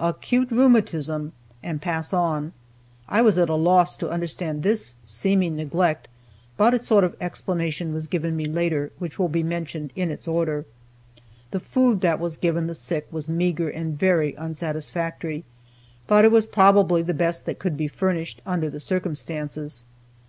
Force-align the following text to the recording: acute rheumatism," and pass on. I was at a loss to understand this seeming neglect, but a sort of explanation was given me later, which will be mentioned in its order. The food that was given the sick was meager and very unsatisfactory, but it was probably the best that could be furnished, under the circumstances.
acute 0.00 0.48
rheumatism," 0.52 1.32
and 1.64 1.82
pass 1.82 2.12
on. 2.12 2.52
I 3.08 3.22
was 3.22 3.38
at 3.38 3.48
a 3.48 3.56
loss 3.56 3.96
to 3.96 4.08
understand 4.08 4.62
this 4.62 4.94
seeming 5.04 5.56
neglect, 5.56 6.06
but 6.56 6.72
a 6.72 6.78
sort 6.78 7.02
of 7.02 7.16
explanation 7.20 7.92
was 7.92 8.06
given 8.06 8.36
me 8.36 8.44
later, 8.44 8.92
which 9.00 9.18
will 9.18 9.26
be 9.28 9.42
mentioned 9.42 9.92
in 9.96 10.12
its 10.12 10.28
order. 10.28 10.64
The 11.50 11.58
food 11.58 12.02
that 12.02 12.20
was 12.20 12.36
given 12.36 12.68
the 12.68 12.72
sick 12.74 13.08
was 13.10 13.28
meager 13.28 13.68
and 13.68 13.98
very 13.98 14.32
unsatisfactory, 14.36 15.42
but 16.06 16.24
it 16.24 16.30
was 16.30 16.46
probably 16.46 17.02
the 17.02 17.12
best 17.12 17.44
that 17.46 17.58
could 17.58 17.76
be 17.76 17.88
furnished, 17.88 18.40
under 18.46 18.70
the 18.70 18.78
circumstances. 18.78 19.86